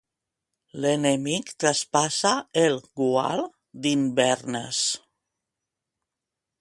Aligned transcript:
L'enemic 0.85 1.51
traspassà 1.63 2.31
el 2.63 2.79
gual 3.01 3.45
d'Inverness. 3.85 4.83